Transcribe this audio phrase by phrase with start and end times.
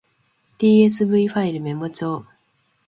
[0.59, 2.25] tsv ファイルメモ帳